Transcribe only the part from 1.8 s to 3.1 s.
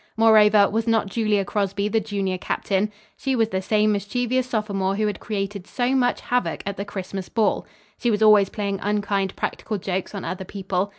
the junior captain?